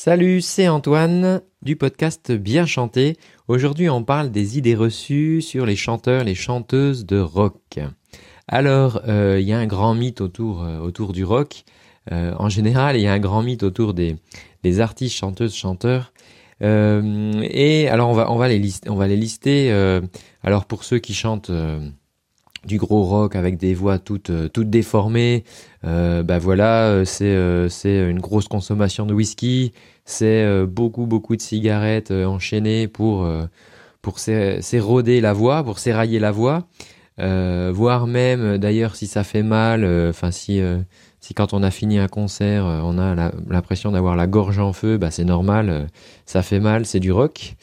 Salut, 0.00 0.42
c'est 0.42 0.68
Antoine 0.68 1.42
du 1.60 1.74
podcast 1.74 2.30
Bien 2.30 2.66
chanter. 2.66 3.16
Aujourd'hui, 3.48 3.90
on 3.90 4.04
parle 4.04 4.30
des 4.30 4.56
idées 4.56 4.76
reçues 4.76 5.42
sur 5.42 5.66
les 5.66 5.74
chanteurs, 5.74 6.22
les 6.22 6.36
chanteuses 6.36 7.04
de 7.04 7.18
rock. 7.18 7.80
Alors, 8.46 9.00
euh, 9.08 9.40
il 9.40 9.48
y 9.48 9.52
a 9.52 9.58
un 9.58 9.66
grand 9.66 9.96
mythe 9.96 10.20
autour, 10.20 10.62
euh, 10.62 11.12
du 11.12 11.24
rock. 11.24 11.64
Euh, 12.12 12.32
en 12.38 12.48
général, 12.48 12.94
il 12.94 13.02
y 13.02 13.08
a 13.08 13.12
un 13.12 13.18
grand 13.18 13.42
mythe 13.42 13.64
autour 13.64 13.92
des, 13.92 14.14
artistes, 14.78 15.16
chanteuses, 15.16 15.56
chanteurs. 15.56 16.12
et 16.60 17.88
alors. 17.90 18.10
On 18.10 18.36
va 18.36 18.46
les 18.46 19.16
lister. 19.16 19.72
alors, 20.44 20.66
pour 20.66 20.84
ceux 20.84 21.00
qui 21.00 21.12
chantent 21.12 21.50
du 22.66 22.78
gros 22.78 23.02
rock 23.04 23.36
avec 23.36 23.56
des 23.56 23.74
voix 23.74 23.98
toutes 23.98 24.30
euh, 24.30 24.48
toutes 24.48 24.70
déformées. 24.70 25.44
Euh, 25.84 26.22
bah 26.22 26.38
voilà 26.38 26.88
euh, 26.88 27.04
c'est 27.04 27.24
euh, 27.24 27.68
c'est 27.68 28.08
une 28.08 28.20
grosse 28.20 28.48
consommation 28.48 29.06
de 29.06 29.14
whisky. 29.14 29.72
C'est 30.04 30.64
beaucoup 30.66 31.04
beaucoup 31.06 31.36
de 31.36 31.42
cigarettes 31.42 32.10
enchaînées 32.10 32.88
pour 32.88 33.28
pour 34.00 34.18
s'éroder 34.18 35.20
la 35.20 35.34
voix 35.34 35.62
pour 35.62 35.78
s'érailler 35.78 36.18
la 36.18 36.30
voix. 36.30 36.66
Voire 37.18 38.06
même 38.06 38.56
d'ailleurs 38.56 38.96
si 38.96 39.06
ça 39.06 39.22
fait 39.22 39.42
mal 39.42 39.84
enfin 40.08 40.30
si 40.30 40.62
si 41.20 41.34
quand 41.34 41.52
on 41.52 41.62
a 41.62 41.70
fini 41.70 41.98
un 41.98 42.08
concert 42.08 42.64
on 42.64 42.98
a 42.98 43.32
l'impression 43.50 43.92
d'avoir 43.92 44.16
la 44.16 44.26
gorge 44.26 44.58
en 44.58 44.72
feu 44.72 44.96
bah 44.96 45.10
c'est 45.10 45.26
normal 45.26 45.88
ça 46.24 46.42
fait 46.42 46.60
mal 46.60 46.86
c'est 46.86 47.00
du 47.00 47.12
rock 47.12 47.56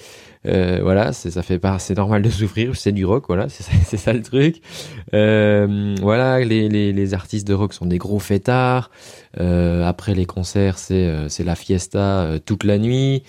euh, 0.47 0.79
voilà, 0.81 1.13
ça 1.13 1.41
fait 1.41 1.59
pas, 1.59 1.79
c'est 1.79 1.97
normal 1.97 2.21
de 2.21 2.29
souffrir, 2.29 2.75
c'est 2.75 2.91
du 2.91 3.05
rock, 3.05 3.25
voilà, 3.27 3.47
c'est 3.49 3.97
ça, 3.97 4.13
le 4.13 4.21
truc. 4.21 4.61
Euh, 5.13 5.95
voilà, 6.01 6.39
les, 6.39 6.69
les, 6.69 7.13
artistes 7.13 7.47
de 7.47 7.53
rock 7.53 7.73
sont 7.73 7.85
des 7.85 7.97
gros 7.97 8.19
fêtards. 8.19 8.91
Euh, 9.39 9.83
après 9.85 10.13
les 10.13 10.25
concerts, 10.25 10.77
c'est 10.77 11.43
la 11.43 11.55
fiesta 11.55 12.39
toute 12.45 12.63
la 12.63 12.77
nuit. 12.77 13.23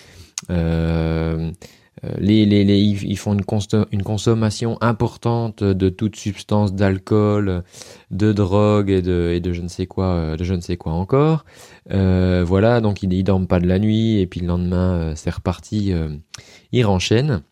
Euh, 2.06 2.14
les, 2.18 2.42
ils 2.44 3.18
font 3.18 3.34
une, 3.34 4.02
consommation 4.02 4.78
importante 4.80 5.62
de 5.62 5.88
toute 5.88 6.16
substance 6.16 6.74
d'alcool, 6.74 7.62
de 8.10 8.32
drogue 8.32 8.90
et 8.90 9.02
de, 9.02 9.52
je 9.52 9.62
ne 9.62 9.68
sais 9.68 9.86
quoi, 9.86 10.06
euh, 10.06 10.36
de 10.36 10.44
je 10.44 10.54
ne 10.54 10.60
sais 10.60 10.76
quoi 10.76 10.92
encore. 10.92 11.44
Euh, 11.90 12.44
voilà, 12.46 12.80
donc 12.80 13.02
ils, 13.02 13.12
ils 13.12 13.24
dorment 13.24 13.46
pas 13.46 13.60
de 13.60 13.66
la 13.66 13.78
nuit 13.78 14.20
et 14.20 14.26
puis 14.26 14.40
le 14.40 14.46
lendemain 14.46 15.14
c'est 15.16 15.30
reparti, 15.30 15.92
euh, 15.92 16.08
ils 16.72 16.84
renchaînent. 16.84 17.42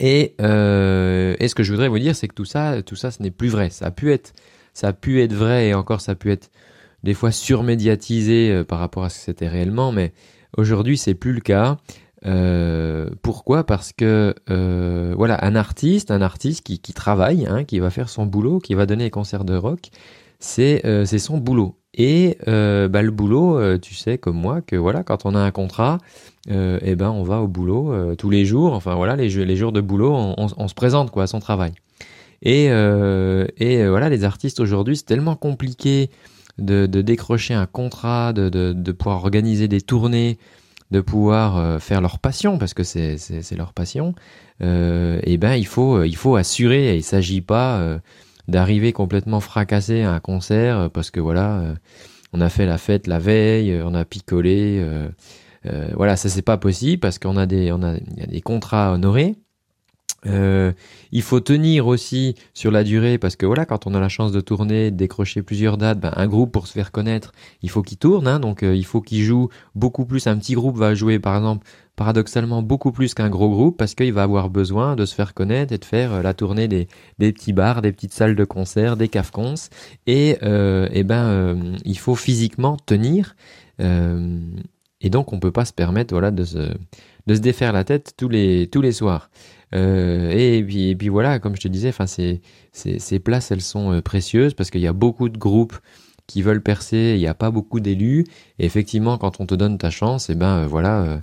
Et, 0.00 0.34
et 0.38 1.48
ce 1.48 1.54
que 1.54 1.62
je 1.62 1.70
voudrais 1.70 1.88
vous 1.88 2.00
dire, 2.00 2.16
c'est 2.16 2.26
que 2.26 2.34
tout 2.34 2.44
ça, 2.44 2.82
tout 2.82 2.96
ça, 2.96 3.12
ce 3.12 3.22
n'est 3.22 3.30
plus 3.30 3.48
vrai. 3.48 3.70
Ça 3.70 3.86
a 3.86 3.90
pu 3.92 4.12
être, 4.12 4.32
ça 4.72 4.88
a 4.88 4.92
pu 4.92 5.22
être 5.22 5.32
vrai 5.32 5.68
et 5.68 5.74
encore 5.74 6.00
ça 6.00 6.12
a 6.12 6.14
pu 6.16 6.32
être 6.32 6.50
des 7.04 7.14
fois 7.14 7.30
surmédiatisé 7.30 8.64
par 8.64 8.80
rapport 8.80 9.04
à 9.04 9.08
ce 9.08 9.18
que 9.18 9.24
c'était 9.24 9.48
réellement, 9.48 9.92
mais 9.92 10.12
aujourd'hui 10.56 10.98
c'est 10.98 11.14
plus 11.14 11.32
le 11.32 11.40
cas. 11.40 11.78
Euh, 12.26 13.10
pourquoi? 13.22 13.64
Parce 13.64 13.92
que 13.92 14.34
euh, 14.50 15.14
voilà, 15.16 15.44
un 15.44 15.54
artiste, 15.56 16.10
un 16.10 16.22
artiste 16.22 16.64
qui, 16.64 16.78
qui 16.78 16.92
travaille, 16.92 17.46
hein, 17.46 17.64
qui 17.64 17.78
va 17.80 17.90
faire 17.90 18.08
son 18.08 18.26
boulot, 18.26 18.58
qui 18.60 18.74
va 18.74 18.86
donner 18.86 19.04
les 19.04 19.10
concerts 19.10 19.44
de 19.44 19.54
rock, 19.56 19.90
c'est 20.38 20.84
euh, 20.86 21.04
c'est 21.04 21.18
son 21.18 21.38
boulot. 21.38 21.76
Et 21.94 22.38
euh, 22.48 22.88
bah, 22.88 23.02
le 23.02 23.10
boulot, 23.10 23.58
euh, 23.58 23.78
tu 23.78 23.94
sais 23.94 24.18
comme 24.18 24.36
moi 24.36 24.62
que 24.62 24.76
voilà, 24.76 25.04
quand 25.04 25.26
on 25.26 25.34
a 25.34 25.38
un 25.38 25.50
contrat, 25.50 25.98
eh 26.48 26.94
ben 26.96 27.10
on 27.10 27.22
va 27.22 27.40
au 27.40 27.48
boulot 27.48 28.14
tous 28.16 28.30
les 28.30 28.44
jours. 28.44 28.74
Enfin 28.74 28.94
voilà, 28.94 29.16
les, 29.16 29.28
les 29.28 29.56
jours 29.56 29.72
de 29.72 29.80
boulot, 29.80 30.12
on, 30.14 30.46
on, 30.56 30.68
se 30.68 30.74
présente 30.74 31.10
quoi 31.10 31.22
à 31.22 31.26
son 31.26 31.40
travail. 31.40 31.72
Et, 32.42 32.66
et 32.66 33.88
voilà, 33.88 34.10
les 34.10 34.24
artistes 34.24 34.60
aujourd'hui, 34.60 34.96
c'est 34.98 35.06
tellement 35.06 35.36
compliqué 35.36 36.10
de, 36.58 36.84
de 36.84 37.00
décrocher 37.00 37.54
un 37.54 37.64
contrat, 37.64 38.34
de, 38.34 38.50
de, 38.50 38.74
de 38.74 38.92
pouvoir 38.92 39.24
organiser 39.24 39.68
des 39.68 39.80
tournées 39.80 40.36
de 40.90 41.00
pouvoir 41.00 41.56
euh, 41.56 41.78
faire 41.78 42.00
leur 42.00 42.18
passion 42.18 42.58
parce 42.58 42.74
que 42.74 42.84
c'est 42.84 43.56
leur 43.56 43.72
passion 43.72 44.14
euh, 44.62 45.20
et 45.24 45.38
ben 45.38 45.54
il 45.54 45.66
faut 45.66 46.04
il 46.04 46.16
faut 46.16 46.36
assurer 46.36 46.96
il 46.96 47.02
s'agit 47.02 47.40
pas 47.40 47.78
euh, 47.78 47.98
d'arriver 48.48 48.92
complètement 48.92 49.40
fracassé 49.40 50.02
à 50.02 50.12
un 50.12 50.20
concert 50.20 50.78
euh, 50.78 50.88
parce 50.88 51.10
que 51.10 51.20
voilà 51.20 51.58
euh, 51.60 51.74
on 52.32 52.40
a 52.40 52.48
fait 52.48 52.66
la 52.66 52.78
fête 52.78 53.06
la 53.06 53.18
veille 53.18 53.80
on 53.84 53.94
a 53.94 54.04
picolé 54.04 54.78
euh, 54.80 55.08
voilà 55.94 56.16
ça 56.16 56.28
c'est 56.28 56.42
pas 56.42 56.58
possible 56.58 57.00
parce 57.00 57.18
qu'on 57.18 57.36
a 57.36 57.46
des 57.46 57.72
on 57.72 57.82
a, 57.82 57.94
y 57.94 58.22
a 58.22 58.26
des 58.26 58.40
contrats 58.40 58.90
à 58.90 58.92
honorer 58.92 59.36
euh, 60.26 60.72
il 61.12 61.22
faut 61.22 61.40
tenir 61.40 61.86
aussi 61.86 62.34
sur 62.54 62.70
la 62.70 62.84
durée 62.84 63.18
parce 63.18 63.36
que 63.36 63.46
voilà, 63.46 63.66
quand 63.66 63.86
on 63.86 63.94
a 63.94 64.00
la 64.00 64.08
chance 64.08 64.32
de 64.32 64.40
tourner, 64.40 64.90
de 64.90 64.96
décrocher 64.96 65.42
plusieurs 65.42 65.76
dates, 65.76 66.00
ben, 66.00 66.12
un 66.16 66.26
groupe 66.26 66.52
pour 66.52 66.66
se 66.66 66.72
faire 66.72 66.92
connaître, 66.92 67.32
il 67.62 67.70
faut 67.70 67.82
qu'il 67.82 67.98
tourne, 67.98 68.26
hein, 68.26 68.40
donc 68.40 68.62
euh, 68.62 68.74
il 68.74 68.86
faut 68.86 69.00
qu'il 69.00 69.22
joue 69.22 69.48
beaucoup 69.74 70.06
plus. 70.06 70.26
Un 70.26 70.38
petit 70.38 70.54
groupe 70.54 70.76
va 70.76 70.94
jouer 70.94 71.18
par 71.18 71.36
exemple 71.36 71.66
paradoxalement 71.96 72.62
beaucoup 72.62 72.90
plus 72.90 73.14
qu'un 73.14 73.30
gros 73.30 73.50
groupe 73.50 73.76
parce 73.76 73.94
qu'il 73.94 74.12
va 74.12 74.24
avoir 74.24 74.50
besoin 74.50 74.96
de 74.96 75.04
se 75.04 75.14
faire 75.14 75.34
connaître 75.34 75.72
et 75.72 75.78
de 75.78 75.84
faire 75.84 76.14
euh, 76.14 76.22
la 76.22 76.34
tournée 76.34 76.68
des, 76.68 76.88
petits 77.18 77.52
bars, 77.52 77.82
des 77.82 77.92
petites 77.92 78.14
salles 78.14 78.34
de 78.34 78.44
concert, 78.44 78.96
des 78.96 79.08
cafcons. 79.08 79.54
Et, 80.06 80.38
euh, 80.42 80.88
et 80.90 81.04
ben 81.04 81.74
il 81.84 81.98
faut 81.98 82.14
physiquement 82.14 82.76
tenir 82.86 83.36
et 85.04 85.10
donc 85.10 85.32
on 85.32 85.38
peut 85.38 85.52
pas 85.52 85.64
se 85.64 85.72
permettre 85.72 86.14
voilà 86.14 86.30
de 86.30 86.44
se 86.44 86.58
de 87.26 87.34
se 87.34 87.40
défaire 87.40 87.72
la 87.72 87.84
tête 87.84 88.14
tous 88.16 88.28
les 88.28 88.68
tous 88.68 88.80
les 88.80 88.92
soirs. 88.92 89.30
Euh, 89.74 90.30
et, 90.30 90.62
puis, 90.62 90.90
et 90.90 90.96
puis 90.96 91.08
voilà, 91.08 91.38
comme 91.38 91.56
je 91.56 91.60
te 91.60 91.68
disais, 91.68 91.92
ces, 92.06 92.40
ces, 92.72 92.98
ces 92.98 93.18
places, 93.18 93.50
elles 93.50 93.60
sont 93.60 93.92
euh, 93.92 94.00
précieuses 94.00 94.54
parce 94.54 94.70
qu'il 94.70 94.80
y 94.80 94.86
a 94.86 94.92
beaucoup 94.92 95.28
de 95.28 95.38
groupes 95.38 95.76
qui 96.26 96.42
veulent 96.42 96.62
percer, 96.62 97.14
il 97.16 97.18
n'y 97.18 97.26
a 97.26 97.34
pas 97.34 97.50
beaucoup 97.50 97.80
d'élus. 97.80 98.24
Et 98.58 98.66
effectivement, 98.66 99.18
quand 99.18 99.40
on 99.40 99.46
te 99.46 99.54
donne 99.54 99.76
ta 99.78 99.90
chance, 99.90 100.30
et 100.30 100.34
eh 100.34 100.36
ben 100.36 100.58
euh, 100.58 100.66
voilà, 100.66 101.20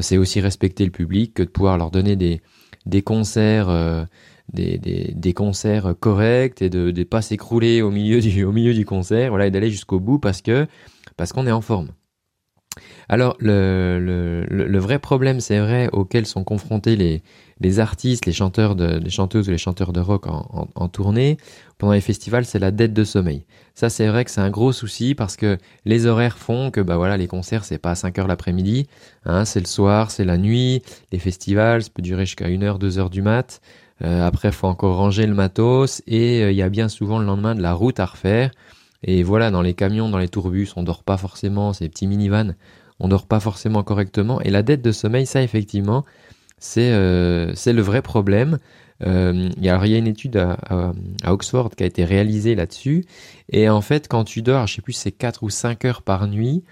c'est 0.00 0.18
aussi 0.18 0.40
respecter 0.40 0.84
le 0.84 0.90
public 0.90 1.34
que 1.34 1.42
de 1.42 1.48
pouvoir 1.48 1.78
leur 1.78 1.90
donner 1.90 2.14
des, 2.16 2.40
des 2.86 3.02
concerts, 3.02 3.68
des, 4.52 4.78
des, 4.78 5.12
des, 5.14 5.32
concerts 5.32 5.94
corrects 5.98 6.62
et 6.62 6.68
de 6.68 6.90
ne 6.90 7.04
pas 7.04 7.22
s'écrouler 7.22 7.80
au 7.82 7.90
milieu 7.90 8.20
du 8.20 8.44
au 8.44 8.52
milieu 8.52 8.74
du 8.74 8.84
concert, 8.84 9.30
voilà, 9.30 9.46
et 9.46 9.50
d'aller 9.50 9.70
jusqu'au 9.70 9.98
bout 10.00 10.18
parce 10.18 10.42
que 10.42 10.66
parce 11.16 11.32
qu'on 11.32 11.46
est 11.46 11.52
en 11.52 11.60
forme. 11.60 11.88
Alors 13.08 13.36
le, 13.38 13.98
le, 14.48 14.78
vrai 14.78 14.98
problème, 14.98 15.40
c'est 15.40 15.58
vrai, 15.58 15.88
auquel 15.92 16.26
sont 16.26 16.44
confrontés 16.44 16.96
les, 16.96 17.22
les 17.60 17.80
artistes, 17.80 18.26
les 18.26 18.32
chanteurs, 18.32 18.74
de, 18.74 18.98
les 18.98 19.10
chanteuses 19.10 19.48
ou 19.48 19.50
les 19.50 19.58
chanteurs 19.58 19.92
de 19.92 20.00
rock 20.00 20.26
en, 20.26 20.68
en, 20.74 20.88
tournée 20.88 21.36
pendant 21.78 21.92
les 21.92 22.00
festivals, 22.00 22.44
c'est 22.44 22.58
la 22.58 22.70
dette 22.70 22.92
de 22.92 23.04
sommeil. 23.04 23.44
Ça, 23.74 23.90
c'est 23.90 24.06
vrai 24.06 24.24
que 24.24 24.30
c'est 24.30 24.40
un 24.40 24.50
gros 24.50 24.72
souci 24.72 25.14
parce 25.14 25.36
que 25.36 25.58
les 25.84 26.06
horaires 26.06 26.38
font 26.38 26.70
que 26.70 26.80
bah 26.80 26.96
voilà, 26.96 27.16
les 27.16 27.26
concerts, 27.26 27.64
c'est 27.64 27.78
pas 27.78 27.92
à 27.92 27.94
5 27.94 28.18
heures 28.18 28.28
l'après-midi, 28.28 28.86
hein, 29.24 29.44
c'est 29.44 29.60
le 29.60 29.66
soir, 29.66 30.10
c'est 30.10 30.24
la 30.24 30.38
nuit. 30.38 30.82
Les 31.12 31.18
festivals, 31.18 31.82
ça 31.82 31.90
peut 31.92 32.02
durer 32.02 32.26
jusqu'à 32.26 32.46
1 32.46 32.62
heure, 32.62 32.78
2 32.78 32.98
heures 32.98 33.10
du 33.10 33.22
mat. 33.22 33.60
Euh, 34.02 34.26
après, 34.26 34.50
faut 34.52 34.66
encore 34.66 34.96
ranger 34.96 35.26
le 35.26 35.34
matos 35.34 36.02
et 36.06 36.42
euh, 36.42 36.50
il 36.50 36.56
y 36.56 36.62
a 36.62 36.68
bien 36.68 36.88
souvent 36.88 37.18
le 37.18 37.26
lendemain 37.26 37.54
de 37.54 37.62
la 37.62 37.72
route 37.74 38.00
à 38.00 38.06
refaire. 38.06 38.50
Et 39.04 39.22
voilà, 39.22 39.50
dans 39.50 39.62
les 39.62 39.74
camions, 39.74 40.08
dans 40.08 40.18
les 40.18 40.28
tourbus, 40.28 40.68
on 40.76 40.82
dort 40.82 41.04
pas 41.04 41.18
forcément, 41.18 41.72
ces 41.74 41.88
petits 41.88 42.06
minivans, 42.06 42.54
on 42.98 43.08
dort 43.08 43.26
pas 43.26 43.38
forcément 43.38 43.82
correctement. 43.82 44.40
Et 44.40 44.50
la 44.50 44.62
dette 44.62 44.82
de 44.82 44.92
sommeil, 44.92 45.26
ça, 45.26 45.42
effectivement, 45.42 46.04
c'est 46.58 46.90
euh, 46.92 47.52
le 47.66 47.82
vrai 47.82 48.00
problème. 48.00 48.58
Euh, 49.04 49.50
il 49.56 49.64
y 49.64 49.68
a 49.68 49.98
une 49.98 50.06
étude 50.06 50.38
à, 50.38 50.92
Oxford 51.26 51.70
qui 51.76 51.82
a 51.82 51.86
été 51.86 52.04
réalisée 52.04 52.54
là-dessus. 52.54 53.04
Et 53.50 53.68
en 53.68 53.82
fait, 53.82 54.08
quand 54.08 54.24
tu 54.24 54.40
dors, 54.40 54.66
je 54.66 54.76
sais 54.76 54.82
plus, 54.82 54.94
c'est 54.94 55.12
4 55.12 55.42
ou 55.42 55.50
5 55.50 55.84
heures 55.84 56.02
par 56.02 56.26
nuit, 56.26 56.64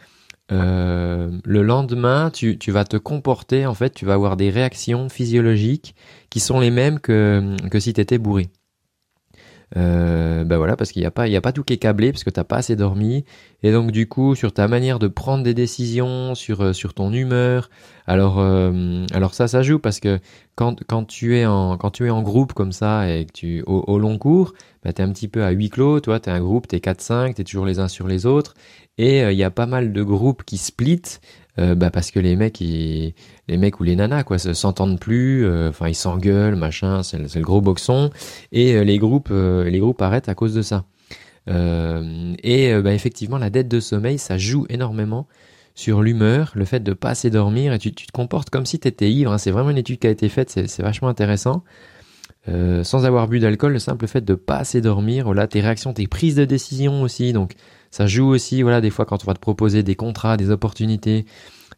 euh, 0.51 1.39
le 1.45 1.63
lendemain, 1.63 2.31
tu, 2.31 2.59
tu, 2.59 2.71
vas 2.73 2.85
te 2.85 2.97
comporter, 2.97 3.67
en 3.67 3.75
fait, 3.75 3.91
tu 3.91 4.07
vas 4.07 4.15
avoir 4.15 4.37
des 4.39 4.49
réactions 4.49 5.09
physiologiques 5.11 5.95
qui 6.31 6.41
sont 6.41 6.61
les 6.61 6.71
mêmes 6.71 6.99
que, 6.99 7.57
que 7.71 7.79
si 7.79 7.93
tu 7.93 8.01
étais 8.01 8.19
bourré. 8.19 8.49
Euh, 9.77 10.45
ben 10.45 10.57
voilà, 10.59 10.77
parce 10.77 10.93
qu'il 10.93 11.01
n'y 11.01 11.07
a 11.07 11.11
pas, 11.11 11.27
il 11.27 11.33
y 11.33 11.37
a 11.37 11.41
pas 11.41 11.53
tout 11.53 11.65
qui 11.65 11.73
est 11.73 11.79
câblé 11.79 12.13
parce 12.13 12.25
que 12.25 12.31
t'as 12.31 12.45
pas 12.45 12.57
assez 12.57 12.77
dormi. 12.77 13.25
Et 13.63 13.73
donc 13.73 13.91
du 13.91 14.09
coup, 14.09 14.35
sur 14.35 14.53
ta 14.53 14.69
manière 14.69 14.99
de 14.99 15.09
prendre 15.09 15.43
des 15.45 15.55
décisions, 15.55 16.35
sur 16.35 16.63
euh, 16.63 16.73
sur 16.73 16.95
ton 16.95 17.13
humeur. 17.13 17.71
Alors 18.07 18.39
euh, 18.39 19.07
alors 19.13 19.35
ça, 19.35 19.49
ça 19.49 19.63
joue 19.63 19.79
parce 19.79 20.01
que 20.01 20.19
quand 20.57 20.83
quand 20.87 21.05
tu 21.05 21.39
es 21.39 21.47
en 21.47 21.79
quand 21.79 21.91
tu 21.91 22.07
es 22.07 22.11
en 22.11 22.23
groupe 22.23 22.53
comme 22.53 22.73
ça 22.73 23.09
et 23.09 23.25
que 23.25 23.33
tu 23.33 23.63
au, 23.67 23.99
long 23.99 24.19
cours, 24.19 24.53
ben 24.83 24.93
t'es 24.93 25.03
un 25.03 25.13
petit 25.13 25.29
peu 25.29 25.45
à 25.45 25.51
huis 25.51 25.71
clos. 25.71 26.01
Toi, 26.01 26.21
t'es 26.21 26.31
un 26.31 26.41
groupe, 26.41 26.69
t'es 26.69 26.79
4-5, 26.79 27.35
t'es 27.35 27.45
toujours 27.45 27.67
les 27.67 27.79
uns 27.79 27.89
sur 27.89 28.09
les 28.09 28.27
autres. 28.27 28.55
Et 28.99 29.21
il 29.23 29.39
y 29.39 29.45
a 29.45 29.51
pas 29.51 29.67
mal 29.67 29.93
de 29.93 30.03
groupes 30.03 30.45
qui 30.45 30.59
split 30.59 31.03
euh, 31.59 31.75
bah 31.75 31.91
parce 31.91 32.11
que 32.11 32.19
les 32.19 32.35
mecs 32.35 32.61
les 32.61 33.15
mecs 33.49 33.79
ou 33.79 33.83
les 33.83 33.95
nanas 33.95 34.25
quoi 34.25 34.39
s'entendent 34.39 34.99
plus 34.99 35.47
enfin 35.69 35.85
euh, 35.85 35.91
ils 35.91 35.95
s'engueulent 35.95 36.57
machin 36.57 37.03
c'est 37.03 37.19
le, 37.19 37.41
gros 37.43 37.61
boxon. 37.61 38.11
Et 38.53 38.75
euh, 38.75 38.85
les 38.85 38.99
groupes 38.99 39.31
les 39.31 39.79
groupes 39.79 40.01
arrêtent 40.01 40.29
à 40.29 40.35
cause 40.35 40.55
de 40.55 40.63
ça. 40.63 40.85
Et 41.49 42.73
bah, 42.83 42.95
effectivement 42.95 43.39
la 43.39 43.51
dette 43.51 43.69
de 43.69 43.81
sommeil 43.81 44.19
ça 44.19 44.39
joue 44.39 44.65
énormément 44.71 45.27
sur 45.75 46.03
l'humeur 46.03 46.53
le 46.55 46.65
fait 46.65 46.81
de 46.81 46.93
pas 46.93 47.11
assez 47.11 47.31
dormir 47.31 47.73
et 47.73 47.79
tu, 47.79 47.93
te 47.93 48.13
comportes 48.13 48.51
comme 48.51 48.67
si 48.67 48.79
tu 48.79 48.89
étais 48.89 49.11
ivre 49.11 49.33
hein. 49.33 49.39
c'est 49.39 49.51
vraiment 49.51 49.71
une 49.71 49.79
étude 49.79 49.99
qui 49.99 50.07
a 50.07 50.11
été 50.11 50.29
faite 50.29 50.51
c'est 50.51 50.83
vachement 50.83 51.09
intéressant. 51.09 51.65
Sans 52.47 53.05
avoir 53.05 53.29
bu 53.29 53.39
d'alcool, 53.41 53.73
le 53.73 53.79
simple 53.79 54.07
fait 54.07 54.25
de 54.25 54.35
pas 54.35 54.57
assez 54.57 54.81
dormir, 54.81 55.33
tes 55.49 55.61
réactions, 55.61 55.93
tes 55.93 56.09
prises 56.09 56.35
de 56.35 56.45
décision 56.45 57.03
aussi, 57.03 57.33
donc 57.33 57.55
ça 57.93 58.09
joue 58.09 58.27
aussi, 58.27 58.63
voilà, 58.63 58.81
des 58.81 58.91
fois 58.91 59.05
quand 59.05 59.23
on 59.23 59.27
va 59.27 59.35
te 59.35 59.41
proposer 59.41 59.85
des 59.85 59.95
contrats, 59.95 60.37
des 60.37 60.51
opportunités, 60.51 61.27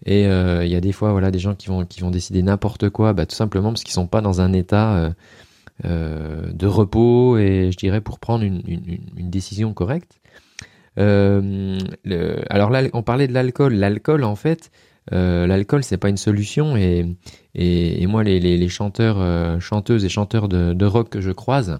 Et 0.06 0.22
il 0.24 0.68
y 0.68 0.76
a 0.76 0.80
des 0.80 0.92
fois, 0.92 1.12
voilà, 1.12 1.30
des 1.30 1.38
gens 1.38 1.54
qui 1.54 1.68
vont 1.68 1.84
qui 1.84 2.00
vont 2.00 2.10
décider 2.10 2.42
n'importe 2.42 2.88
quoi, 2.88 3.12
bah, 3.12 3.26
tout 3.26 3.36
simplement 3.36 3.70
parce 3.70 3.84
qu'ils 3.84 3.94
sont 3.94 4.06
pas 4.06 4.22
dans 4.22 4.40
un 4.40 4.52
état 4.52 5.12
de 5.84 6.66
repos 6.66 7.36
et 7.38 7.70
je 7.72 7.76
dirais 7.76 8.00
pour 8.00 8.18
prendre 8.18 8.44
une, 8.44 8.62
une, 8.66 9.30
décision 9.30 9.74
correcte. 9.74 10.20
Euh, 10.98 11.78
alors 12.50 12.70
là, 12.70 12.82
on 12.92 13.02
parlait 13.02 13.28
de 13.28 13.32
l'alcool. 13.32 13.74
L'alcool, 13.74 14.24
en 14.24 14.36
fait, 14.36 14.70
euh, 15.12 15.46
l'alcool, 15.46 15.84
c'est 15.84 15.96
pas 15.96 16.08
une 16.08 16.16
solution. 16.16 16.76
Et, 16.76 17.16
et, 17.54 18.06
moi, 18.06 18.24
les, 18.24 18.40
les, 18.40 18.68
chanteurs, 18.68 19.16
euh, 19.20 19.58
chanteuses 19.60 20.04
et 20.04 20.08
chanteurs 20.08 20.48
de, 20.48 20.84
rock 20.84 21.10
que 21.10 21.20
je 21.20 21.30
croise, 21.30 21.78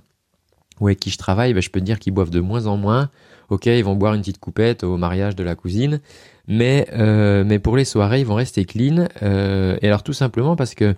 ou 0.80 0.88
avec 0.88 1.00
qui 1.00 1.10
je 1.10 1.18
travaille, 1.18 1.54
ben, 1.54 1.62
je 1.62 1.70
peux 1.70 1.80
te 1.80 1.84
dire 1.84 1.98
qu'ils 1.98 2.12
boivent 2.12 2.30
de 2.30 2.40
moins 2.40 2.66
en 2.66 2.76
moins. 2.76 3.10
Ok, 3.50 3.66
ils 3.66 3.84
vont 3.84 3.94
boire 3.94 4.14
une 4.14 4.20
petite 4.20 4.38
coupette 4.38 4.84
au 4.84 4.96
mariage 4.96 5.36
de 5.36 5.44
la 5.44 5.54
cousine, 5.54 6.00
mais 6.48 6.88
euh, 6.92 7.44
mais 7.44 7.58
pour 7.58 7.76
les 7.76 7.84
soirées, 7.84 8.20
ils 8.20 8.26
vont 8.26 8.34
rester 8.34 8.64
clean. 8.64 9.06
Euh, 9.22 9.76
et 9.82 9.88
alors 9.88 10.02
tout 10.02 10.12
simplement 10.12 10.56
parce 10.56 10.74
que, 10.74 10.94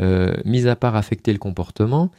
euh, 0.00 0.34
mis 0.44 0.66
à 0.66 0.76
part 0.76 0.96
affecter 0.96 1.32
le 1.32 1.38
comportement, 1.38 2.10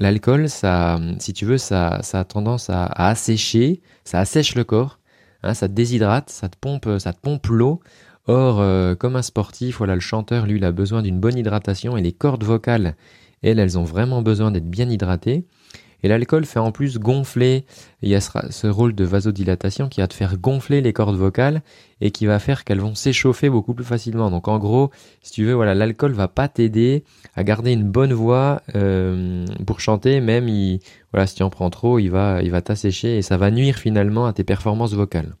l'alcool, 0.00 0.50
ça, 0.50 1.00
si 1.18 1.32
tu 1.32 1.46
veux, 1.46 1.56
ça, 1.56 2.00
ça 2.02 2.20
a 2.20 2.24
tendance 2.24 2.68
à, 2.68 2.84
assécher, 2.86 3.80
ça 4.04 4.20
assèche 4.20 4.54
le 4.54 4.64
corps, 4.64 4.98
hein, 5.42 5.54
ça 5.54 5.66
te 5.66 5.72
déshydrate, 5.72 6.28
ça 6.28 6.48
te 6.48 6.56
pompe, 6.60 6.88
ça 6.98 7.12
te 7.12 7.20
pompe 7.20 7.46
l'eau. 7.46 7.80
Or, 8.26 8.96
comme 8.98 9.16
un 9.16 9.22
sportif, 9.22 9.78
voilà, 9.78 9.94
le 9.94 10.00
chanteur, 10.00 10.46
lui, 10.46 10.56
il 10.56 10.64
a 10.64 10.72
besoin 10.72 11.02
d'une 11.02 11.20
bonne 11.20 11.38
hydratation 11.38 11.96
et 11.96 12.02
les 12.02 12.12
cordes 12.12 12.44
vocales, 12.44 12.96
elles, 13.42 13.58
elles 13.58 13.78
ont 13.78 13.84
vraiment 13.84 14.22
besoin 14.22 14.50
d'être 14.50 14.68
bien 14.68 14.88
hydratées. 14.88 15.44
Et 16.04 16.08
l'alcool 16.08 16.44
fait 16.44 16.58
en 16.58 16.70
plus 16.70 16.98
gonfler, 16.98 17.64
il 18.02 18.10
y 18.10 18.14
a 18.14 18.20
ce 18.20 18.66
rôle 18.66 18.94
de 18.94 19.04
vasodilatation 19.04 19.88
qui 19.88 20.02
va 20.02 20.06
te 20.06 20.12
faire 20.12 20.36
gonfler 20.36 20.82
les 20.82 20.92
cordes 20.92 21.16
vocales 21.16 21.62
et 22.02 22.10
qui 22.10 22.26
va 22.26 22.38
faire 22.38 22.64
qu'elles 22.64 22.80
vont 22.80 22.94
s'échauffer 22.94 23.48
beaucoup 23.48 23.72
plus 23.72 23.86
facilement. 23.86 24.30
Donc 24.30 24.46
en 24.46 24.58
gros, 24.58 24.90
si 25.22 25.32
tu 25.32 25.46
veux, 25.46 25.54
voilà, 25.54 25.74
l'alcool 25.74 26.12
va 26.12 26.28
pas 26.28 26.46
t'aider 26.46 27.04
à 27.34 27.42
garder 27.42 27.72
une 27.72 27.84
bonne 27.84 28.12
voix 28.12 28.60
euh, 28.74 29.46
pour 29.66 29.80
chanter, 29.80 30.20
même 30.20 30.46
il, 30.46 30.80
voilà, 31.10 31.26
si 31.26 31.36
tu 31.36 31.42
en 31.42 31.48
prends 31.48 31.70
trop, 31.70 31.98
il 31.98 32.10
va, 32.10 32.42
il 32.42 32.50
va 32.50 32.60
t'assécher 32.60 33.16
et 33.16 33.22
ça 33.22 33.38
va 33.38 33.50
nuire 33.50 33.76
finalement 33.76 34.26
à 34.26 34.34
tes 34.34 34.44
performances 34.44 34.92
vocales. 34.92 35.34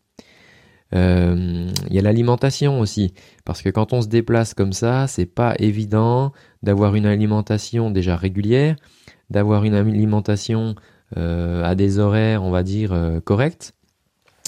Euh, 0.94 1.70
il 1.90 1.94
y 1.94 1.98
a 1.98 2.02
l'alimentation 2.02 2.80
aussi, 2.80 3.12
parce 3.44 3.60
que 3.60 3.68
quand 3.68 3.92
on 3.92 4.00
se 4.00 4.08
déplace 4.08 4.54
comme 4.54 4.72
ça, 4.72 5.08
c'est 5.08 5.26
pas 5.26 5.54
évident 5.58 6.32
d'avoir 6.62 6.94
une 6.94 7.04
alimentation 7.04 7.90
déjà 7.90 8.16
régulière 8.16 8.76
d'avoir 9.34 9.64
une 9.64 9.74
alimentation 9.74 10.74
euh, 11.16 11.62
à 11.62 11.74
des 11.74 11.98
horaires, 11.98 12.42
on 12.42 12.50
va 12.50 12.62
dire, 12.62 12.92
euh, 12.92 13.20
corrects. 13.20 13.72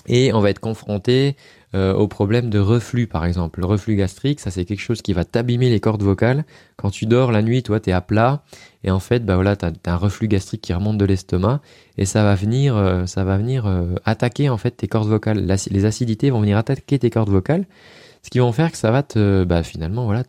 Et 0.08 0.32
on 0.32 0.40
va 0.40 0.50
être 0.50 0.60
confronté 0.60 1.36
euh, 1.74 1.92
au 1.92 2.06
problème 2.06 2.48
de 2.48 2.60
reflux, 2.60 3.08
par 3.08 3.24
exemple. 3.24 3.60
Le 3.60 3.66
reflux 3.66 3.96
gastrique, 3.96 4.38
ça 4.38 4.50
c'est 4.52 4.64
quelque 4.64 4.80
chose 4.80 5.02
qui 5.02 5.12
va 5.12 5.24
t'abîmer 5.24 5.68
les 5.68 5.80
cordes 5.80 6.02
vocales. 6.02 6.44
Quand 6.76 6.90
tu 6.90 7.06
dors 7.06 7.32
la 7.32 7.42
nuit, 7.42 7.64
toi, 7.64 7.80
tu 7.80 7.90
es 7.90 7.92
à 7.92 8.00
plat. 8.00 8.42
Et 8.84 8.90
en 8.92 9.00
fait, 9.00 9.26
bah 9.26 9.34
voilà, 9.34 9.56
tu 9.56 9.66
as, 9.66 9.72
un 9.92 9.96
reflux 9.96 10.28
gastrique 10.28 10.62
qui 10.62 10.72
remonte 10.72 10.96
de 10.98 11.04
l'estomac. 11.04 11.60
Et 11.98 12.04
ça 12.04 12.22
va 12.22 12.36
venir, 12.36 13.02
ça 13.06 13.24
va 13.24 13.36
venir 13.36 13.68
attaquer 14.04 14.48
en 14.48 14.56
fait 14.58 14.70
tes 14.70 14.86
cordes 14.86 15.08
vocales. 15.08 15.44
les 15.44 15.84
acidités 15.84 16.30
vont 16.30 16.40
venir 16.40 16.56
attaquer 16.56 17.00
tes 17.00 17.10
cordes 17.10 17.30
vocales. 17.30 17.66
Ce 18.22 18.30
qui 18.30 18.38
vont 18.38 18.52
faire 18.52 18.70
que 18.70 18.78
ça 18.78 18.90
va 18.90 19.02
te, 19.02 19.44
bah, 19.44 19.62
finalement, 19.62 20.04
voilà, 20.04 20.22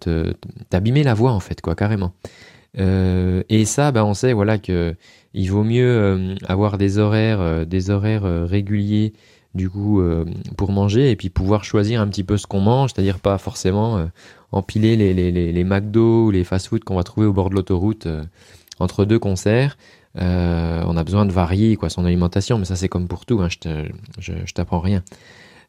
t'abîmer 0.70 1.04
la 1.04 1.14
voix 1.14 1.32
en 1.32 1.40
fait, 1.40 1.62
quoi, 1.62 1.76
carrément. 1.76 2.14
Euh, 2.80 3.44
et 3.50 3.66
ça, 3.66 3.92
bah, 3.92 4.06
on 4.06 4.14
sait 4.14 4.34
voilà 4.34 4.58
que 4.58 4.96
il 5.34 5.52
vaut 5.52 5.64
mieux 5.64 5.88
euh, 5.88 6.36
avoir 6.48 6.78
des 6.78 6.98
horaires, 6.98 7.42
euh, 7.42 7.66
des 7.66 7.90
horaires 7.90 8.24
réguliers 8.48 9.14
du 9.56 9.70
coup 9.72 10.04
pour 10.56 10.72
manger 10.72 11.10
et 11.10 11.16
puis 11.16 11.30
pouvoir 11.30 11.64
choisir 11.64 12.00
un 12.00 12.08
petit 12.08 12.24
peu 12.24 12.38
ce 12.38 12.46
qu'on 12.46 12.60
mange, 12.60 12.92
c'est-à-dire 12.94 13.18
pas 13.18 13.40
forcément 13.40 14.08
empiler 14.52 14.96
les, 14.96 15.16
les, 15.16 15.32
les, 15.32 15.52
les 15.52 15.64
McDo 15.64 16.28
ou 16.28 16.32
les 16.32 16.44
fast-food 16.44 16.84
qu'on 16.84 16.96
va 16.96 17.02
trouver 17.02 17.26
au 17.26 17.34
bord 17.34 17.50
de 17.50 17.56
l'autoroute 17.56 18.08
entre 18.80 19.04
deux 19.04 19.18
concerts. 19.18 19.76
on 20.16 20.98
a 20.98 21.04
besoin 21.04 21.26
de 21.26 21.32
varier 21.32 21.76
quoi 21.76 21.90
son 21.90 22.06
alimentation, 22.06 22.60
mais 22.60 22.66
ça 22.66 22.76
c'est 22.76 22.90
comme 22.90 23.08
pour 23.08 23.26
tout, 23.26 23.42
hein, 23.42 23.48
je 24.20 24.54
t'apprends 24.54 24.82
rien. 24.82 25.02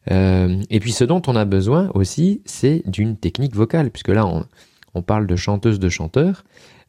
et 0.07 0.79
puis 0.79 0.91
ce 0.91 1.03
dont 1.03 1.23
on 1.25 1.35
a 1.35 1.45
besoin 1.45 1.89
aussi, 1.95 2.43
c'est 2.45 2.83
d'une 2.85 3.17
technique 3.17 3.55
vocale, 3.55 3.89
puisque 3.89 4.09
là 4.09 4.27
on, 4.27 4.45
on 4.93 5.01
parle 5.01 5.27
de 5.27 5.35
chanteuse 5.35 5.79
de 5.79 5.89
chanteurs. 5.89 6.43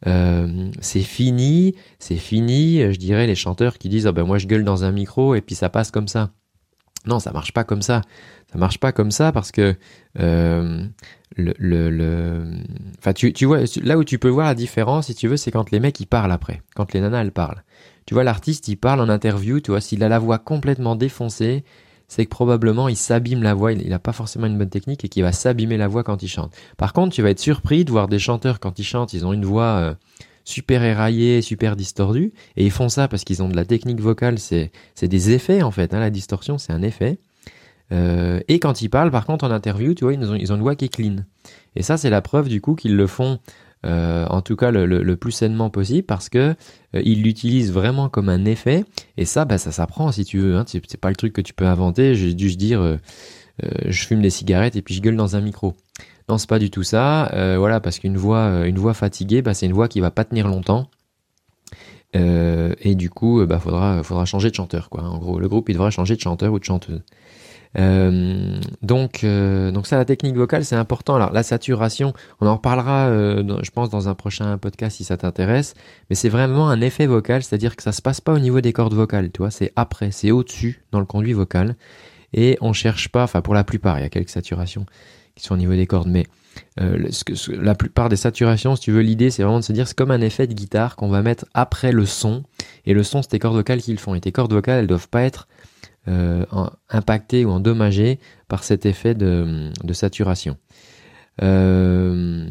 Euh, 0.07 0.71
c'est 0.81 1.03
fini, 1.03 1.75
c'est 1.99 2.17
fini, 2.17 2.81
je 2.93 2.99
dirais, 2.99 3.27
les 3.27 3.35
chanteurs 3.35 3.79
qui 3.79 3.89
disent, 3.89 4.07
oh 4.07 4.13
ben 4.13 4.25
moi 4.25 4.39
je 4.39 4.47
gueule 4.47 4.65
dans 4.65 4.85
un 4.85 4.93
micro 4.93 5.35
et 5.35 5.41
puis 5.41 5.55
ça 5.55 5.69
passe 5.69 5.91
comme 5.91 6.09
ça. 6.09 6.31
Non, 7.07 7.19
ça 7.19 7.33
marche 7.33 7.53
pas 7.53 7.65
comme 7.65 7.83
ça. 7.83 8.03
Ça 8.53 8.59
marche 8.59 8.79
pas 8.79 8.93
comme 8.93 9.11
ça 9.11 9.33
parce 9.33 9.53
que 9.53 9.75
euh, 10.19 10.85
le, 11.37 11.55
le, 11.59 12.45
tu, 13.15 13.33
tu 13.33 13.47
vois 13.47 13.61
là 13.83 13.97
où 13.97 14.05
tu 14.05 14.19
peux 14.19 14.29
voir 14.29 14.47
la 14.47 14.55
différence 14.55 15.07
si 15.07 15.15
tu 15.15 15.29
veux, 15.29 15.37
c'est 15.37 15.51
quand 15.51 15.71
les 15.71 15.81
mecs 15.81 15.99
ils 16.01 16.07
parlent 16.07 16.33
après, 16.33 16.63
quand 16.75 16.93
les 16.93 17.01
nanas 17.01 17.31
parlent. 17.31 17.63
Tu 18.07 18.15
vois 18.15 18.25
l'artiste 18.25 18.69
il 18.69 18.77
parle 18.77 19.01
en 19.01 19.09
interview, 19.09 19.61
tu 19.61 19.71
vois 19.71 19.81
s'il 19.81 20.03
a 20.03 20.09
la 20.09 20.19
voix 20.19 20.39
complètement 20.39 20.97
défoncée, 20.97 21.65
c'est 22.11 22.25
que 22.25 22.31
probablement 22.31 22.89
il 22.89 22.97
s'abîme 22.97 23.43
la 23.45 23.55
voix, 23.55 23.73
il 23.73 23.89
n'a 23.89 24.01
pas 24.01 24.13
forcément 24.13 24.47
une 24.47 24.59
bonne 24.59 24.69
technique 24.69 25.05
et 25.05 25.09
qu'il 25.09 25.23
va 25.23 25.31
s'abîmer 25.31 25.77
la 25.77 25.87
voix 25.87 26.03
quand 26.03 26.25
il 26.25 26.29
chante. 26.29 26.53
Par 26.77 26.93
contre, 26.93 27.15
tu 27.15 27.23
vas 27.23 27.31
être 27.31 27.39
surpris 27.39 27.85
de 27.85 27.91
voir 27.93 28.09
des 28.09 28.19
chanteurs 28.19 28.59
quand 28.59 28.81
ils 28.81 28.85
chantent, 28.85 29.13
ils 29.13 29.25
ont 29.25 29.33
une 29.33 29.45
voix 29.45 29.77
euh, 29.79 29.95
super 30.45 30.83
éraillée, 30.83 31.41
super 31.41 31.77
distordue, 31.77 32.33
et 32.57 32.65
ils 32.65 32.73
font 32.73 32.89
ça 32.89 33.07
parce 33.07 33.23
qu'ils 33.23 33.45
ont 33.45 33.49
de 33.49 33.55
la 33.55 33.65
technique 33.65 34.01
vocale, 34.01 34.41
c'est 34.41 34.73
des 35.01 35.31
effets 35.31 35.63
en 35.63 35.71
fait, 35.71 35.95
hein, 35.95 36.01
la 36.01 36.11
distorsion 36.11 36.59
c'est 36.59 36.73
un 36.73 36.83
effet. 36.83 37.21
Euh, 37.93 38.41
et 38.49 38.59
quand 38.59 38.83
ils 38.83 38.89
parlent, 38.89 39.11
par 39.11 39.25
contre, 39.25 39.45
en 39.45 39.51
interview, 39.51 39.95
tu 39.95 40.05
vois, 40.05 40.13
ils 40.13 40.25
ont, 40.25 40.35
ils 40.35 40.53
ont 40.53 40.57
une 40.57 40.63
voix 40.63 40.77
qui 40.77 40.85
est 40.87 40.89
clean. 40.89 41.17
Et 41.77 41.83
ça, 41.83 41.97
c'est 41.97 42.11
la 42.11 42.23
preuve 42.23 42.49
du 42.49 42.61
coup 42.61 42.75
qu'ils 42.75 42.97
le 42.97 43.07
font 43.07 43.39
euh, 43.87 44.27
en 44.27 44.43
tout 44.43 44.57
cas 44.57 44.71
le, 44.71 45.17
plus 45.17 45.33
sainement 45.33 45.71
possible 45.71 46.05
parce 46.05 46.29
que 46.29 46.55
euh, 46.95 47.03
il 47.03 47.23
l'utilise 47.23 47.73
vraiment 47.73 48.09
comme 48.09 48.29
un 48.29 48.45
effet. 48.45 48.85
Et 49.17 49.25
ça 49.25 49.45
bah 49.45 49.59
ça 49.59 49.73
s'apprend 49.73 50.13
si 50.13 50.25
tu 50.25 50.39
veux 50.39 50.57
hein, 50.57 50.65
c'est 50.67 51.01
pas 51.01 51.09
le 51.09 51.17
truc 51.17 51.33
que 51.33 51.41
tu 51.41 51.55
peux 51.55 51.67
inventer. 51.67 52.15
J'ai 52.15 52.35
dû 52.35 52.55
dire 52.57 52.81
euh, 52.81 52.97
je 53.87 54.07
fume 54.07 54.23
des 54.23 54.31
cigarettes 54.31 54.77
et 54.77 54.83
puis 54.83 54.95
je 54.95 55.01
gueule 55.01 55.17
dans 55.17 55.37
un 55.37 55.41
micro. 55.41 55.75
Non 56.29 56.39
c'est 56.39 56.49
pas 56.49 56.59
du 56.59 56.71
tout 56.71 56.83
ça. 56.83 57.31
Voilà 57.59 57.81
parce 57.81 57.99
qu'une 57.99 58.17
voix 58.17 58.67
une 58.67 58.79
voix 58.79 58.95
fatiguée 58.95 59.43
bah, 59.43 59.55
c'est 59.55 59.67
une 59.67 59.73
voix 59.73 59.89
qui 59.89 60.01
va 60.01 60.11
pas 60.11 60.25
tenir 60.25 60.47
longtemps. 60.47 60.91
Et 62.15 62.95
du 62.95 63.11
coup 63.11 63.45
bah 63.47 63.59
faudra 63.59 64.03
faudra 64.03 64.25
changer 64.25 64.51
de 64.51 64.55
chanteur 64.55 64.91
quoi. 64.91 65.03
En 65.03 65.19
gros 65.19 65.39
le 65.39 65.49
groupe 65.49 65.69
il 65.69 65.75
devra 65.75 65.91
changer 65.91 66.17
de 66.17 66.21
chanteur 66.21 66.53
ou 66.53 66.59
de 66.59 66.65
chanteuse 66.65 67.03
euh, 67.79 68.61
donc, 68.83 69.23
euh, 69.23 69.71
donc 69.71 69.87
ça, 69.87 69.97
la 69.97 70.05
technique 70.05 70.37
vocale, 70.37 70.65
c'est 70.65 70.77
important. 70.77 71.17
Alors, 71.17 71.33
la 71.33 71.43
saturation, 71.43 72.13
on 72.41 72.47
en 72.47 72.57
reparlera, 72.57 73.09
euh, 73.09 73.61
je 73.63 73.71
pense, 73.71 73.91
dans 73.91 74.09
un 74.09 74.15
prochain 74.15 74.59
podcast 74.59 74.97
si 74.97 75.05
ça 75.05 75.17
t'intéresse. 75.17 75.75
Mais 76.09 76.17
c'est 76.17 76.29
vraiment 76.29 76.69
un 76.69 76.81
effet 76.81 77.07
vocal, 77.07 77.43
c'est-à-dire 77.43 77.77
que 77.77 77.83
ça 77.83 77.93
se 77.93 78.03
passe 78.03 78.21
pas 78.21 78.33
au 78.33 78.39
niveau 78.39 78.61
des 78.61 78.73
cordes 78.73 78.95
vocales, 78.95 79.31
tu 79.31 79.39
vois. 79.39 79.51
C'est 79.51 79.73
après, 79.77 80.11
c'est 80.11 80.31
au-dessus 80.31 80.83
dans 80.93 81.01
le 81.01 81.07
conduit 81.07 81.33
vocal. 81.33 81.77
Et 82.33 82.57
on 82.61 82.73
cherche 82.73 83.09
pas, 83.09 83.25
enfin 83.25 83.41
pour 83.43 83.55
la 83.55 83.65
plupart, 83.65 83.99
il 83.99 84.03
y 84.03 84.07
a 84.07 84.09
quelques 84.09 84.31
saturations 84.31 84.87
qui 85.35 85.45
sont 85.45 85.55
au 85.55 85.59
niveau 85.59 85.73
des 85.73 85.87
cordes, 85.87 86.09
mais 86.09 86.27
la 87.49 87.75
plupart 87.75 88.09
des 88.09 88.17
saturations, 88.17 88.77
si 88.77 88.83
tu 88.83 88.93
veux, 88.93 89.01
l'idée, 89.01 89.31
c'est 89.31 89.43
vraiment 89.43 89.61
de 89.61 89.65
se 89.65 89.73
dire, 89.73 89.87
c'est 89.87 89.97
comme 89.97 90.11
un 90.11 90.21
effet 90.21 90.47
de 90.47 90.53
guitare 90.53 90.97
qu'on 90.97 91.09
va 91.09 91.23
mettre 91.23 91.47
après 91.55 91.93
le 91.93 92.07
son. 92.07 92.45
Et 92.87 92.95
le 92.95 93.03
son, 93.03 93.23
c'est 93.23 93.29
tes 93.29 93.39
cordes 93.39 93.57
vocales 93.57 93.81
qui 93.81 93.93
le 93.93 93.99
font. 93.99 94.15
Et 94.15 94.21
tes 94.21 94.33
cordes 94.33 94.53
vocales, 94.53 94.81
elles 94.81 94.87
doivent 94.87 95.09
pas 95.09 95.23
être 95.23 95.49
euh, 96.09 96.47
impacté 96.89 97.45
ou 97.45 97.51
endommagé 97.51 98.19
par 98.49 98.65
cet 98.65 98.87
effet 98.87 99.15
de, 99.15 99.71
saturation. 99.93 100.57
Euh, 101.43 102.47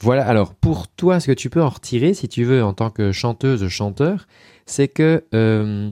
voilà, 0.00 0.26
alors 0.26 0.52
pour 0.52 0.88
toi, 0.88 1.20
ce 1.20 1.28
que 1.28 1.32
tu 1.32 1.48
peux 1.48 1.62
en 1.62 1.68
retirer, 1.68 2.12
si 2.12 2.28
tu 2.28 2.42
veux, 2.42 2.64
en 2.64 2.72
tant 2.72 2.90
que 2.90 3.12
chanteuse, 3.12 3.68
chanteur, 3.68 4.26
c'est 4.66 4.88
que 4.88 5.24
euh, 5.32 5.90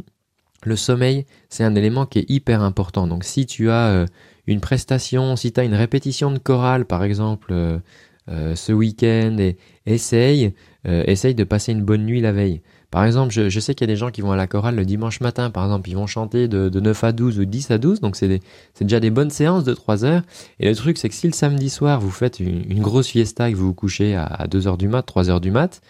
le 0.64 0.76
sommeil, 0.76 1.26
c'est 1.48 1.62
un 1.62 1.76
élément 1.76 2.06
qui 2.06 2.18
est 2.18 2.28
hyper 2.28 2.60
important. 2.60 3.06
Donc 3.06 3.22
si 3.22 3.46
tu 3.46 3.70
as 3.70 4.06
une 4.48 4.60
prestation, 4.60 5.36
si 5.36 5.52
tu 5.52 5.60
as 5.60 5.64
une 5.64 5.74
répétition 5.74 6.32
de 6.32 6.38
chorale, 6.38 6.86
par 6.86 7.04
exemple, 7.04 7.54
ce 8.26 8.72
week-end, 8.72 9.36
et 9.38 9.56
essaye, 9.86 10.54
essaye 10.84 11.36
de 11.36 11.44
passer 11.44 11.70
une 11.70 11.84
bonne 11.84 12.04
nuit 12.04 12.20
la 12.20 12.32
veille. 12.32 12.62
Par 12.94 13.04
exemple, 13.04 13.32
je, 13.32 13.58
sais 13.58 13.74
qu'il 13.74 13.88
y 13.88 13.90
a 13.90 13.92
des 13.92 13.96
gens 13.96 14.12
qui 14.12 14.20
vont 14.20 14.30
à 14.30 14.36
la 14.36 14.46
chorale 14.46 14.76
le 14.76 14.84
dimanche 14.84 15.20
matin, 15.20 15.50
par 15.50 15.64
exemple, 15.64 15.90
ils 15.90 15.96
vont 15.96 16.06
chanter 16.06 16.46
de, 16.46 16.68
9 16.78 17.02
à 17.02 17.10
12 17.10 17.40
ou 17.40 17.44
10 17.44 17.72
à 17.72 17.78
12, 17.78 18.00
donc 18.00 18.14
c'est 18.14 18.40
déjà 18.80 19.00
des 19.00 19.10
bonnes 19.10 19.30
séances 19.30 19.64
de 19.64 19.74
3 19.74 20.04
heures. 20.04 20.22
Et 20.60 20.68
le 20.68 20.76
truc, 20.76 20.96
c'est 20.96 21.08
que 21.08 21.14
si 21.16 21.26
le 21.26 21.32
samedi 21.32 21.70
soir, 21.70 21.98
vous 21.98 22.12
faites 22.12 22.38
une, 22.38 22.80
grosse 22.80 23.08
fiesta 23.08 23.48
et 23.48 23.52
que 23.52 23.58
vous 23.58 23.66
vous 23.66 23.74
couchez 23.74 24.14
à, 24.14 24.46
2 24.48 24.68
heures 24.68 24.78
du 24.78 24.86
mat, 24.86 25.02
3 25.02 25.28
heures 25.28 25.40
du 25.40 25.50
mat, 25.50 25.80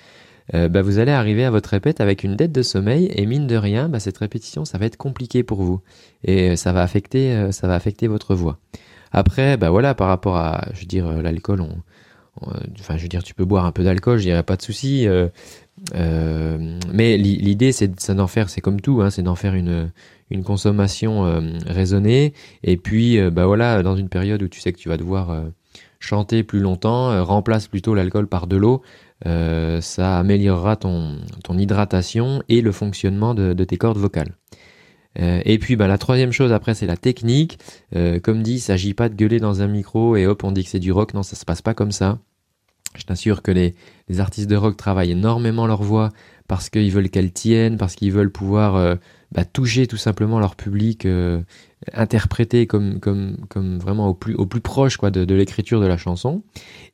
euh, 0.55 0.71
bah, 0.71 0.81
vous 0.81 0.99
allez 0.99 1.13
arriver 1.13 1.45
à 1.45 1.51
votre 1.51 1.69
répète 1.69 2.01
avec 2.01 2.25
une 2.25 2.37
dette 2.37 2.53
de 2.53 2.63
sommeil 2.63 3.11
et 3.15 3.27
mine 3.27 3.47
de 3.47 3.57
rien, 3.57 3.91
bah, 3.91 4.01
cette 4.01 4.17
répétition, 4.17 4.65
ça 4.65 4.79
va 4.79 4.87
être 4.87 4.97
compliqué 4.97 5.43
pour 5.43 5.63
vous 5.63 5.83
et 6.23 6.53
euh, 6.53 6.57
ça 6.57 6.73
va 6.73 6.81
affecter, 6.81 7.37
euh, 7.37 8.09
votre 8.09 8.35
voix. 8.35 8.57
Après, 9.13 9.59
bah 9.59 9.69
voilà, 9.69 9.95
par 9.95 10.09
rapport 10.09 10.39
à, 10.39 10.69
je 10.73 10.81
veux 10.81 10.87
dire, 10.87 11.07
l'alcool, 11.21 11.61
on, 11.61 11.83
enfin, 12.41 12.97
je 12.97 13.03
veux 13.03 13.09
dire, 13.09 13.23
tu 13.23 13.35
peux 13.35 13.45
boire 13.45 13.65
un 13.65 13.73
peu 13.73 13.85
d'alcool, 13.85 14.19
je 14.19 14.25
dirais 14.25 14.43
pas 14.43 14.57
de 14.57 14.63
souci. 14.63 15.07
mais 15.95 17.17
l'idée, 17.17 17.73
c'est 17.73 18.11
d'en 18.11 18.27
faire, 18.27 18.51
c'est 18.51 18.61
comme 18.61 18.81
tout, 18.81 19.01
hein, 19.03 19.11
c'est 19.11 19.23
d'en 19.23 19.35
faire 19.35 19.55
une 19.55 20.45
consommation 20.45 21.41
raisonnée. 21.67 22.35
Et 22.63 22.77
puis, 22.77 23.21
bah 23.31 23.47
voilà, 23.47 23.83
dans 23.83 23.97
une 23.97 24.09
période 24.09 24.43
où 24.43 24.49
tu 24.49 24.61
sais 24.61 24.73
que 24.73 24.79
tu 24.79 24.89
vas 24.89 24.97
devoir 24.97 25.45
chanter 26.01 26.43
plus 26.43 26.61
longtemps, 26.61 27.25
remplace 27.25 27.69
plutôt 27.69 27.95
l'alcool 27.95 28.27
par 28.27 28.47
de 28.47 28.57
l'eau. 28.57 28.83
ça 29.25 30.19
améliorera 30.19 30.77
ton, 30.77 31.19
hydratation 31.57 32.43
et 32.49 32.61
le 32.61 32.73
fonctionnement 32.73 33.35
de 33.35 33.65
tes 33.65 33.77
cordes 33.77 33.99
vocales. 33.99 34.35
Euh, 35.21 35.41
et 35.45 35.59
puis 35.59 35.77
bah, 35.77 35.87
la 35.87 35.99
troisième 35.99 36.33
chose 36.33 36.53
après 36.53 36.75
c'est 36.75 36.87
la 36.87 36.97
technique. 36.97 37.59
Euh, 37.95 38.19
comme 38.21 38.43
dit, 38.43 38.55
il 38.55 38.61
s'agit 38.61 38.95
pas 38.95 39.09
de 39.09 39.15
gueuler 39.15 39.41
dans 39.41 39.63
un 39.63 39.67
micro 39.67 40.17
et 40.17 40.27
hop 40.27 40.45
on 40.45 40.53
dit 40.53 40.65
que 40.65 40.71
c'est 40.71 40.79
du 40.79 40.93
rock. 40.93 41.15
Non, 41.15 41.23
ça 41.23 41.37
se 41.37 41.45
passe 41.45 41.63
pas 41.63 41.75
comme 41.75 41.93
ça. 41.93 42.19
Je 42.97 43.05
t'assure 43.05 43.43
que 43.43 43.51
les, 43.51 43.75
les, 44.09 44.21
artistes 44.21 44.49
de 44.49 44.55
rock 44.55 44.77
travaillent 44.77 45.11
énormément 45.11 45.67
leur 45.67 45.83
voix 45.83 46.11
parce 46.47 46.71
qu'ils 46.71 46.93
veulent 46.93 47.11
qu'elle 47.11 47.33
tienne, 47.33 47.77
parce 47.77 47.97
qu'ils 47.97 48.13
veulent 48.13 48.31
pouvoir 48.31 48.77
euh, 48.77 48.95
bah, 49.33 49.45
toucher 49.45 49.89
tout 49.89 49.97
simplement 49.97 50.39
leur 50.39 50.55
public, 50.55 51.05
interpréter 51.93 52.69
comme, 52.69 53.01
comme, 53.01 53.37
comme 53.49 53.79
vraiment 53.79 54.11
au 54.11 54.15
plus, 54.15 54.37
au 54.37 54.47
plus 54.47 54.61
proche 54.61 54.97
quoi, 54.97 55.11
de, 55.11 55.35
l'écriture 55.35 55.81
de 55.81 55.87
la 55.87 55.97
chanson. 55.97 56.45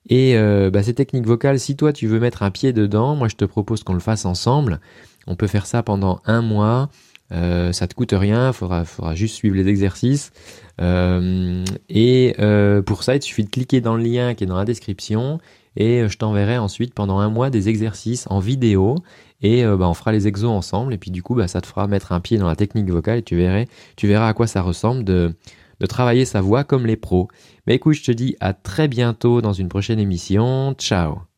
Et 0.08 0.36
bah, 0.72 0.82
ces 0.82 0.94
techniques 0.94 1.26
vocales, 1.26 1.60
si 1.60 1.76
toi 1.76 1.92
tu 1.92 2.06
veux 2.06 2.18
mettre 2.18 2.42
un 2.42 2.50
pied 2.50 2.72
dedans, 2.72 3.14
moi 3.14 3.28
je 3.28 3.36
te 3.36 3.44
propose 3.44 3.82
qu'on 3.82 3.92
le 3.92 4.00
fasse 4.00 4.24
ensemble. 4.24 4.80
On 5.26 5.36
peut 5.36 5.48
faire 5.48 5.66
ça 5.66 5.82
pendant 5.82 6.20
un 6.24 6.40
mois. 6.40 6.88
Euh, 7.32 7.72
ça 7.72 7.86
te 7.86 7.94
coûte 7.94 8.12
rien, 8.12 8.52
faudra, 8.52 8.84
faudra 8.84 9.14
juste 9.14 9.36
suivre 9.36 9.56
les 9.56 9.68
exercices. 9.68 10.32
Euh, 10.80 11.64
et 11.88 12.34
euh, 12.38 12.82
pour 12.82 13.02
ça, 13.02 13.16
il 13.16 13.22
suffit 13.22 13.44
de 13.44 13.50
cliquer 13.50 13.80
dans 13.80 13.96
le 13.96 14.02
lien 14.02 14.34
qui 14.34 14.44
est 14.44 14.46
dans 14.46 14.56
la 14.56 14.64
description 14.64 15.38
et 15.76 16.08
je 16.08 16.18
t'enverrai 16.18 16.58
ensuite 16.58 16.94
pendant 16.94 17.18
un 17.20 17.28
mois 17.28 17.48
des 17.50 17.68
exercices 17.68 18.26
en 18.28 18.40
vidéo 18.40 18.96
et 19.40 19.64
bah, 19.64 19.88
on 19.88 19.94
fera 19.94 20.10
les 20.10 20.26
exos 20.26 20.50
ensemble 20.50 20.92
et 20.92 20.98
puis 20.98 21.12
du 21.12 21.22
coup 21.22 21.36
bah, 21.36 21.46
ça 21.46 21.60
te 21.60 21.66
fera 21.66 21.86
mettre 21.86 22.10
un 22.10 22.18
pied 22.18 22.38
dans 22.38 22.48
la 22.48 22.56
technique 22.56 22.90
vocale 22.90 23.18
et 23.18 23.22
tu 23.22 23.36
verras, 23.36 24.28
à 24.28 24.34
quoi 24.34 24.48
ça 24.48 24.62
ressemble 24.62 25.04
de, 25.04 25.32
de 25.78 25.86
travailler 25.86 26.24
sa 26.24 26.40
voix 26.40 26.64
comme 26.64 26.86
les 26.86 26.96
pros. 26.96 27.28
Mais 27.66 27.76
écoute, 27.76 27.94
je 27.94 28.02
te 28.02 28.12
dis 28.12 28.36
à 28.40 28.52
très 28.52 28.88
bientôt 28.88 29.40
dans 29.40 29.52
une 29.52 29.68
prochaine 29.68 30.00
émission. 30.00 30.74
Ciao 30.76 31.29